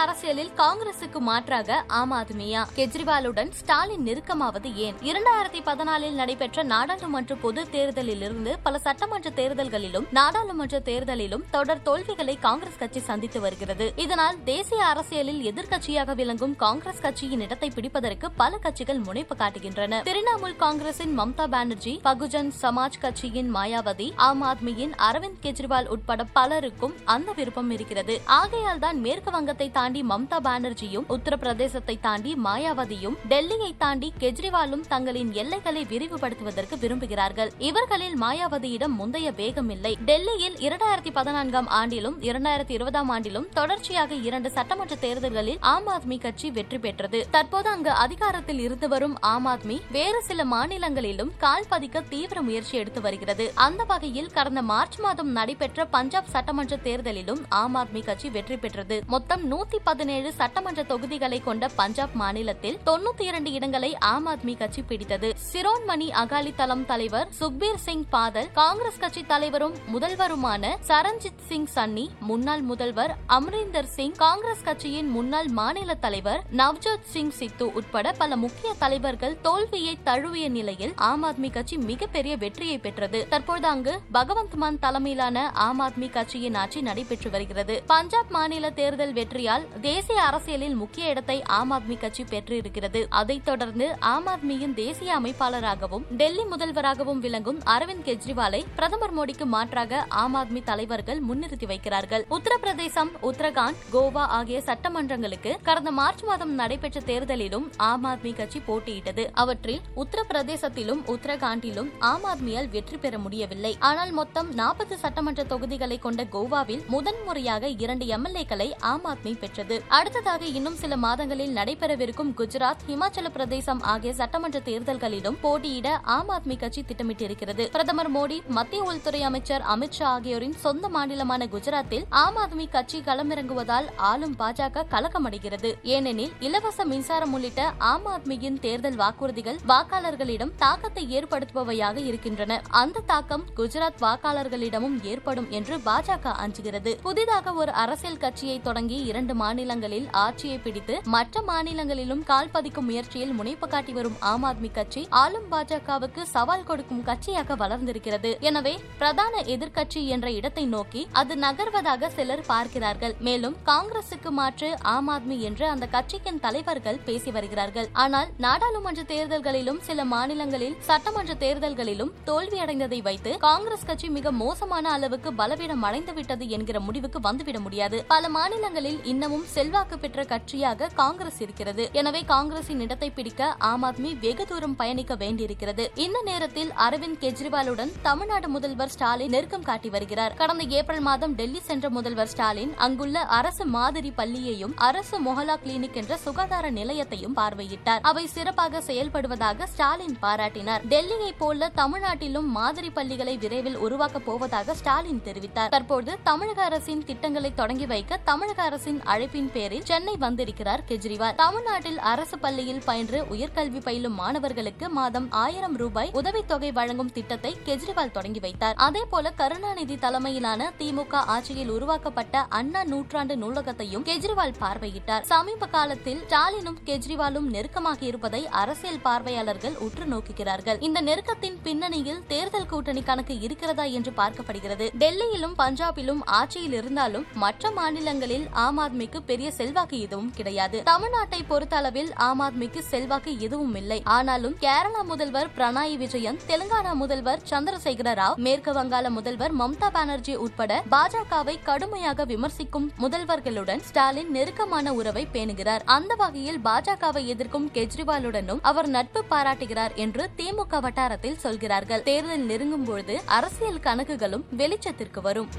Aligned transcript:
அரசியலில் 0.00 0.50
காங்கிரசுக்கு 0.56 1.18
மாற்றாக 1.18 1.84
ஆம் 1.86 2.12
ஆத்மியா. 2.12 2.60
கெஜ்ரிவாலுடன் 2.76 3.50
ஸ்டாலின் 3.50 4.04
நெருக்கமாவது 4.06 4.74
ஏன்? 4.74 4.94
இரண்டாயிரத்தி 5.02 5.60
பதினாலில் 5.64 6.14
நடைபெற்ற 6.14 6.62
நாடாளுமன்ற 6.62 7.34
பொது 7.34 7.70
தேர்தலில் 7.70 8.22
இருந்து 8.22 8.58
பல 8.58 8.78
சட்டமன்ற 8.78 9.30
தேர்தல்களிலும் 9.30 10.06
நாடாளுமன்ற 10.10 10.78
தேர்தலிலும் 10.80 11.44
தொடர் 11.50 11.82
தோல்விகளை 11.82 12.38
காங்கிரஸ் 12.38 12.78
கட்சி 12.78 13.00
சந்தித்து 13.00 13.40
வருகிறது. 13.40 13.92
இதனால் 13.96 14.38
தேசிய 14.44 14.84
அரசியலில் 14.84 15.52
எதிர்க்கட்சியாக 15.52 16.14
விளங்கும் 16.14 16.56
காங்கிரஸ் 16.56 17.00
கட்சியின் 17.00 17.40
இடத்தை 17.40 17.70
பிடிப்பதற்கு 17.74 18.30
பல 18.36 18.56
கட்சிகள் 18.56 18.98
முனைப்பு 18.98 19.36
காட்டுகின்றன. 19.36 20.02
திரிணாமுல் 20.02 20.56
காங்கிரசின் 20.56 21.18
மம்தா 21.18 21.46
பானர்ஜி 21.46 22.00
பகுஜன் 22.04 22.52
சமாஜ் 22.62 23.00
கட்சியின் 23.00 23.54
மாயாவதி 23.54 24.10
ஆம் 24.16 24.42
ஆத்மியின் 24.42 24.96
அரவிந்த் 25.10 25.40
கெஜ்ரிவால் 25.42 25.86
உட்பட 25.86 26.24
பலருக்கும் 26.24 26.96
அந்த 27.04 27.32
விருப்பம் 27.32 27.70
இருக்கிறது. 27.70 28.20
ஆகையால் 28.24 28.78
தான் 28.78 29.00
மேற்கு 29.00 29.30
வங்கத்தை 29.30 29.70
தாண்டி 29.70 29.88
தாண்டி 29.90 30.08
மம்தா 30.08 30.36
பானர்ஜியும் 30.44 31.04
உத்தரப்பிரதேசத்தை 31.08 32.00
தாண்டி 32.00 32.36
மாயாவதியும் 32.44 33.14
டெல்லியை 33.28 33.74
தாண்டி 33.78 34.12
கெஜ்ரிவாலும் 34.20 34.82
தங்களின் 34.88 35.32
எல்லைகளை 35.32 35.84
விரிவுபடுத்துவதற்கு 35.84 36.76
விரும்புகிறார்கள். 36.80 37.50
இவர்களில் 37.58 38.20
மாயாவதியிடம் 38.20 38.94
முந்தைய 38.98 39.30
வேகம் 39.30 39.70
இல்லை. 39.70 39.96
டெல்லியில் 40.04 40.54
இரண்டாயிரத்தி 40.54 41.10
பதினான்காம் 41.12 41.68
ஆண்டிலும் 41.68 42.16
இரண்டாயிரத்தி 42.20 42.70
இருபதாம் 42.70 43.10
ஆண்டிலும் 43.10 43.48
தொடர்ச்சியாக 43.54 44.14
இரண்டு 44.14 44.50
சட்டமன்ற 44.50 44.94
தேர்தல்களில் 44.94 45.56
ஆம் 45.60 45.88
ஆத்மி 45.88 46.20
கட்சி 46.20 46.50
வெற்றி 46.50 46.78
பெற்றது. 46.78 47.26
தற்போது 47.30 47.68
அங்கு 47.68 47.90
அதிகாரத்தில் 47.90 48.58
இருந்து 48.58 48.88
வரும் 48.88 49.20
ஆம் 49.20 49.46
ஆத்மி 49.46 49.80
வேறு 49.90 50.22
சில 50.22 50.44
மாநிலங்களிலும் 50.44 51.32
கால் 51.38 51.68
பதிக்க 51.70 52.02
தீவிர 52.08 52.42
முயற்சி 52.42 52.76
எடுத்து 52.76 53.00
வருகிறது. 53.00 53.52
அந்த 53.54 53.84
வகையில் 53.84 54.30
கடந்த 54.30 54.62
மார்ச் 54.62 55.00
மாதம் 55.00 55.30
நடைபெற்ற 55.30 55.86
பஞ்சாப் 55.86 56.30
சட்டமன்ற 56.30 56.76
தேர்தலிலும் 56.76 57.42
ஆம் 57.48 57.76
ஆத்மி 57.76 58.04
கட்சி 58.04 58.30
வெற்றி 58.30 58.56
பெற்றது. 58.56 59.02
மொத்தம் 59.06 59.38
நூத்தி 59.52 59.78
பதினேழு 59.84 60.32
சட்டமன்ற 60.32 60.82
தொகுதிகளை 60.82 61.40
கொண்ட 61.40 61.68
பஞ்சாப் 61.68 62.14
மாநிலத்தில் 62.14 62.78
தொண்ணூத்தி 62.86 63.22
இரண்டு 63.22 63.52
இடங்களை 63.52 63.98
ஆம் 63.98 64.28
ஆத்மி 64.28 64.56
கட்சி 64.56 64.82
பிடித்தது. 64.82 65.34
சிரோன்மணி 65.52 66.08
அகாலி 66.24 66.54
தளம் 66.54 66.86
தலைவர் 66.86 67.28
சுக்பீர் 67.40 67.74
சிங் 67.74 68.04
பாதல் 68.12 68.52
காங்கிரஸ் 68.52 68.98
கட்சி 68.98 69.22
தலைவரும் 69.22 69.74
முதல்வருமான 69.94 70.76
சரண்ஜித் 70.88 71.40
சிங் 71.48 71.66
சன்னி 71.74 72.08
முன்னாள் 72.20 72.60
முதல்வர் 72.60 73.16
அம்ரீந்தர் 73.28 73.84
சிங் 73.84 74.12
காங்கிரஸ் 74.12 74.62
கட்சியின் 74.62 75.08
முன்னாள் 75.08 75.48
மாநில 75.48 75.94
தலைவர் 75.94 76.42
நவ்ஜோத் 76.56 77.02
சிங் 77.02 77.30
சித்து 77.30 77.72
உட்பட 77.72 78.12
பல 78.12 78.36
முக்கிய 78.36 78.74
தலைவர்கள் 78.78 79.40
தோல்வியை 79.40 79.98
தழுவிய 80.04 80.48
நிலையில் 80.48 80.92
ஆம் 80.96 81.24
ஆத்மி 81.24 81.50
கட்சி 81.50 81.76
மிகப்பெரிய 81.76 82.36
வெற்றியை 82.36 82.78
பெற்றது. 82.78 83.28
தற்போது 83.28 83.66
அங்கு 83.66 84.00
பகவந்த் 84.14 84.54
மான் 84.54 84.78
தலைமையிலான 84.78 85.50
ஆம் 85.54 85.80
ஆத்மி 85.80 86.10
கட்சியின் 86.10 86.54
ஆட்சி 86.54 86.80
நடைபெற்று 86.80 87.30
வருகிறது. 87.30 87.82
பஞ்சாப் 87.86 88.30
மாநில 88.30 88.70
தேர்தல் 88.70 89.12
வெற்றியால் 89.12 89.59
தேசிய 89.80 90.22
அரசியலில் 90.22 90.74
முக்கிய 90.74 91.08
இடத்தை 91.08 91.42
ஆம் 91.42 91.72
ஆத்மி 91.72 91.98
கட்சி 91.98 92.24
பெற்றிருக்கிறது. 92.24 93.06
அதைத் 93.08 93.44
தொடர்ந்து 93.44 93.96
ஆம் 94.00 94.26
ஆத்மியின் 94.26 94.74
தேசிய 94.74 95.18
அமைப்பாளராகவும் 95.18 96.04
டெல்லி 96.10 96.44
முதல்வராகவும் 96.44 97.18
விளங்கும் 97.18 97.58
அரவிந்த் 97.58 98.04
கெஜ்ரிவாலை 98.04 98.64
பிரதமர் 98.74 99.16
மோடிக்கு 99.18 99.44
மாற்றாக 99.44 100.04
ஆம் 100.08 100.36
ஆத்மி 100.36 100.62
தலைவர்கள் 100.64 101.22
முன்னிறுத்தி 101.22 101.66
வைக்கிறார்கள். 101.66 102.24
உத்தரப்பிரதேசம் 102.30 103.10
உத்தரகாண்ட் 103.22 103.80
கோவா 103.92 104.24
ஆகிய 104.38 104.62
சட்டமன்றங்களுக்கு 104.66 105.56
கடந்த 105.62 105.90
மார்ச் 105.90 106.24
மாதம் 106.24 106.54
நடைபெற்ற 106.54 107.00
தேர்தலிலும் 107.06 107.66
ஆம் 107.76 108.04
ஆத்மி 108.04 108.34
கட்சி 108.34 108.62
போட்டியிட்டது. 108.66 109.28
அவற்றில் 109.32 109.80
உத்தரப்பிரதேசத்திலும் 109.96 111.02
உத்தரகாண்டிலும் 111.06 111.90
ஆம் 111.98 112.24
ஆத்மியால் 112.24 112.68
வெற்றி 112.68 112.96
பெற 112.96 113.18
முடியவில்லை. 113.18 113.76
ஆனால் 113.78 114.10
மொத்தம் 114.10 114.54
நாற்பது 114.54 114.96
சட்டமன்ற 114.96 115.44
தொகுதிகளை 115.44 115.98
கொண்ட 115.98 116.24
கோவாவில் 116.24 116.86
முதன்முறையாக 116.86 117.68
இரண்டு 117.68 118.04
எம்எல்ஏக்களை 118.04 118.70
ஆம் 118.78 119.04
ஆத்மி 119.04 119.38
பெற்று 119.38 119.49
பெற்றது 119.50 119.82
அடுத்ததாக 119.88 120.44
இன்னும் 120.44 120.76
சில 120.76 120.96
மாதங்களில் 120.96 121.54
நடைபெறவிருக்கும் 121.54 122.30
குஜராத் 122.36 122.82
ஹிமாச்சல 122.88 123.28
பிரதேசம் 123.28 123.80
ஆகிய 123.82 124.12
சட்டமன்ற 124.14 124.58
தேர்தல்களிலும் 124.64 125.36
போட்டியிட 125.40 125.88
ஆம் 126.02 126.28
ஆத்மி 126.28 126.58
கட்சி 126.58 126.82
திட்டமிட்டிருக்கிறது. 126.82 127.64
பிரதமர் 127.70 128.12
மோடி 128.16 128.46
மத்திய 128.46 128.82
உள்துறை 128.82 129.22
அமைச்சர் 129.22 129.62
அமித்ஷா 129.62 130.02
ஆகியோரின் 130.02 130.52
சொந்த 130.52 130.88
மாநிலமான 130.88 131.48
குஜராத்தில் 131.54 132.04
ஆம் 132.08 132.36
ஆத்மி 132.36 132.70
கட்சி 132.70 133.00
களமிறங்குவதால் 133.00 133.88
ஆளும் 133.96 134.36
பாஜக 134.38 134.84
கலக்கமடைகிறது. 134.90 135.72
ஏனெனில் 135.82 136.32
இலவச 136.40 136.84
மின்சாரம் 136.84 137.32
உள்ளிட்ட 137.32 137.72
ஆம் 137.78 138.06
ஆத்மியின் 138.06 138.60
தேர்தல் 138.60 138.96
வாக்குறுதிகள் 138.96 139.58
வாக்காளர்களிடம் 139.68 140.54
தாக்கத்தை 140.56 141.18
ஏற்படுத்துபவையாக 141.18 141.96
இருக்கின்றன. 141.96 142.62
அந்த 142.68 143.00
தாக்கம் 143.00 143.44
குஜராத் 143.56 144.00
வாக்காளர்களிடமும் 144.00 144.98
ஏற்படும் 145.02 145.50
என்று 145.50 145.76
பாஜக 145.76 146.34
அஞ்சுகிறது. 146.44 146.94
புதிதாக 147.02 147.52
ஒரு 147.52 147.72
அரசியல் 147.72 148.16
கட்சியை 148.16 148.60
தொடங்கி 148.60 148.98
இரண்டு 149.02 149.34
மாநிலங்களில் 149.42 150.08
ஆட்சியை 150.24 150.58
பிடித்து 150.66 150.94
மற்ற 151.14 151.42
மாநிலங்களிலும் 151.50 152.22
கால் 152.30 152.52
பதிக்கும் 152.54 152.88
முயற்சியில் 152.90 153.34
முனைப்பு 153.38 153.66
காட்டி 153.74 153.92
வரும் 153.98 154.18
ஆம் 154.30 154.44
ஆத்மி 154.48 154.70
கட்சி 154.78 155.02
ஆளும் 155.22 155.48
பாஜகவுக்கு 155.52 156.22
சவால் 156.34 156.66
கொடுக்கும் 156.68 157.04
கட்சியாக 157.08 157.56
வளர்ந்திருக்கிறது. 157.62 158.30
எனவே 158.48 158.74
பிரதான 159.00 159.42
எதிர்க்கட்சி 159.54 160.00
என்ற 160.14 160.26
இடத்தை 160.38 160.64
நோக்கி 160.74 161.02
அது 161.20 161.34
நகர்வதாக 161.44 162.10
சிலர் 162.16 162.44
பார்க்கிறார்கள். 162.52 163.14
மேலும் 163.28 163.56
காங்கிரசுக்கு 163.70 164.32
மாற்று 164.38 164.70
ஆம் 164.94 165.10
ஆத்மி 165.14 165.38
என்று 165.48 165.66
அந்த 165.74 165.88
கட்சியின் 165.94 166.42
தலைவர்கள் 166.46 167.00
பேசி 167.08 167.32
வருகிறார்கள். 167.36 167.88
ஆனால் 168.04 168.28
நாடாளுமன்ற 168.46 169.04
தேர்தல்களிலும் 169.12 169.80
சில 169.88 170.04
மாநிலங்களில் 170.14 170.76
சட்டமன்ற 170.88 171.34
தேர்தல்களிலும் 171.44 172.14
தோல்வியடைந்ததை 172.28 173.00
வைத்து 173.08 173.32
காங்கிரஸ் 173.48 173.88
கட்சி 173.90 174.08
மிக 174.18 174.32
மோசமான 174.42 174.84
அளவுக்கு 174.96 175.32
பலவீனம் 175.40 175.86
அடைந்துவிட்டது 175.88 176.46
என்கிற 176.58 176.78
முடிவுக்கு 176.86 177.20
வந்துவிட 177.28 177.58
முடியாது. 177.66 177.98
பல 178.14 178.28
மாநிலங்களில் 178.36 179.00
இன்னும் 179.12 179.29
மிகவும் 179.30 179.54
செல்வாக்கு 179.56 179.98
பெற்ற 179.98 180.20
கட்சியாக 180.22 180.86
காங்கிரஸ் 180.94 181.40
இருக்கிறது. 181.40 181.88
எனவே 181.92 182.20
காங்கிரசின் 182.22 182.80
இடத்தை 182.80 183.10
பிடிக்க 183.10 183.54
ஆம் 183.58 183.84
ஆத்மி 183.84 184.10
வெகு 184.20 184.46
தூரம் 184.46 184.74
பயணிக்க 184.76 185.14
வேண்டியிருக்கிறது. 185.14 185.84
இந்த 185.94 186.18
நேரத்தில் 186.24 186.70
அரவிந்த் 186.86 187.20
கெஜ்ரிவாலுடன் 187.20 187.92
தமிழ்நாடு 188.02 188.48
முதல்வர் 188.48 188.88
ஸ்டாலின் 188.88 189.30
நெருக்கம் 189.30 189.66
காட்டி 189.68 189.90
வருகிறார். 189.90 190.34
கடந்த 190.34 190.64
ஏப்ரல் 190.78 191.00
மாதம் 191.00 191.34
டெல்லி 191.34 191.60
சென்ற 191.60 191.90
முதல்வர் 191.90 192.26
ஸ்டாலின் 192.26 192.72
அங்குள்ள 192.76 193.20
அரசு 193.38 193.66
மாதிரி 193.76 194.10
பள்ளியையும் 194.10 194.74
அரசு 194.88 195.18
மொஹலா 195.26 195.56
கிளினிக் 195.64 195.98
என்ற 196.02 196.16
சுகாதார 196.16 196.70
நிலையத்தையும் 196.70 197.36
பார்வையிட்டார். 197.36 198.02
அவை 198.02 198.26
சிறப்பாக 198.26 198.82
செயல்படுவதாக 198.86 199.68
ஸ்டாலின் 199.74 200.18
பாராட்டினார். 200.22 200.84
டெல்லியை 200.88 201.32
போல 201.38 201.70
தமிழ்நாட்டிலும் 201.76 202.50
மாதிரி 202.58 202.90
பள்ளிகளை 202.90 203.36
விரைவில் 203.36 203.78
உருவாக்கப் 203.78 204.26
போவதாக 204.26 204.74
ஸ்டாலின் 204.74 205.22
தெரிவித்தார். 205.24 205.68
தற்போது 205.68 206.18
தமிழக 206.22 206.62
அரசின் 206.62 207.04
திட்டங்களை 207.04 207.54
தொடங்கி 207.54 207.86
வைக்க 207.86 208.20
தமிழக 208.24 208.62
அரசின் 208.62 209.00
அழைப்பின் 209.20 209.48
பேரில் 209.54 209.86
சென்னை 209.88 210.12
வந்திருக்கிறார் 210.22 210.82
கெஜ்ரிவால். 210.88 211.34
தமிழ்நாட்டில் 211.40 211.98
அரசு 212.10 212.36
பள்ளியில் 212.44 212.82
பயின்று 212.86 213.18
உயர்கல்வி 213.34 213.80
பயிலும் 213.86 214.14
மாணவர்களுக்கு 214.20 214.86
மாதம் 214.98 215.26
ஆயிரம் 215.40 215.76
ரூபாய் 215.80 216.12
உதவித்தொகை 216.20 216.70
வழங்கும் 216.78 217.10
திட்டத்தை 217.16 217.50
கெஜ்ரிவால் 217.66 218.12
தொடங்கி 218.14 218.40
வைத்தார். 218.44 218.76
அதே 218.86 219.02
போல 219.10 219.30
கருணாநிதி 219.40 219.96
தலைமையிலான 220.04 220.68
திமுக 220.78 221.22
ஆட்சியில் 221.34 221.72
உருவாக்கப்பட்ட 221.76 222.44
அண்ணா 222.58 222.84
நூற்றாண்டு 222.92 223.36
நூலகத்தையும் 223.42 224.06
கெஜ்ரிவால் 224.08 224.54
பார்வையிட்டார். 224.62 225.26
சமீப 225.32 225.68
காலத்தில் 225.76 226.22
ஸ்டாலினும் 226.24 226.78
கெஜ்ரிவாலும் 226.88 227.50
நெருக்கமாக 227.56 228.00
இருப்பதை 228.10 228.42
அரசியல் 228.62 229.04
பார்வையாளர்கள் 229.08 229.76
உற்று 229.88 230.08
நோக்குகிறார்கள். 230.14 230.80
இந்த 230.88 231.00
நெருக்கத்தின் 231.10 231.60
பின்னணியில் 231.68 232.24
தேர்தல் 232.32 232.70
கூட்டணி 232.72 233.04
கணக்கு 233.10 233.36
இருக்கிறதா 233.48 233.88
என்று 233.98 234.14
பார்க்கப்படுகிறது. 234.22 234.88
டெல்லியிலும் 235.04 235.58
பஞ்சாபிலும் 235.62 236.24
ஆட்சியில் 236.40 236.78
இருந்தாலும் 236.80 237.28
மற்ற 237.44 237.74
மாநிலங்களில் 237.80 238.48
ஆம் 238.66 238.82
ஆத்மி 238.86 239.08
ஆத்மிக்கு 239.10 239.30
பெரிய 239.30 239.48
செல்வாக்கு 239.58 239.96
எதுவும் 240.06 240.32
கிடையாது. 240.36 240.78
தமிழ்நாட்டை 240.88 241.38
பொறுத்த 241.48 241.74
அளவில் 241.80 242.10
ஆம் 242.26 242.42
ஆத்மிக்கு 242.46 242.80
செல்வாக்கு 242.90 243.32
எதுவும் 243.46 243.74
இல்லை. 243.80 243.98
ஆனாலும் 244.16 244.54
கேரளா 244.64 245.02
முதல்வர் 245.10 245.48
பிரணாயி 245.56 245.94
விஜயன் 246.02 246.38
தெலுங்கானா 246.50 246.92
முதல்வர் 247.02 247.42
சந்திரசேகர 247.50 248.10
ராவ் 248.20 248.36
மேற்கு 248.46 248.72
வங்காள 248.78 249.10
முதல்வர் 249.16 249.54
மம்தா 249.60 249.88
பானர்ஜி 249.96 250.34
உட்பட 250.44 250.72
பாஜகவை 250.94 251.54
கடுமையாக 251.68 252.26
விமர்சிக்கும் 252.32 252.86
முதல்வர்களுடன் 253.04 253.82
ஸ்டாலின் 253.88 254.30
நெருக்கமான 254.36 254.94
உறவை 255.00 255.24
பேணுகிறார். 255.34 255.84
அந்த 255.96 256.14
வகையில் 256.22 256.60
பாஜகவை 256.68 257.24
எதிர்க்கும் 257.34 257.68
கெஜ்ரிவாலுடனும் 257.78 258.62
அவர் 258.72 258.90
நட்பு 258.96 259.22
பாராட்டுகிறார் 259.32 259.96
என்று 260.06 260.26
திமுக 260.38 260.82
வட்டாரத்தில் 260.86 261.42
சொல்கிறார்கள். 261.46 262.06
தேர்தல் 262.10 262.46
நெருங்கும் 262.52 262.86
பொழுது 262.90 263.16
அரசியல் 263.38 263.84
கணக்குகளும் 263.88 264.46
வெளிச்சத்திற்கு 264.62 265.22
வரும். 265.28 265.50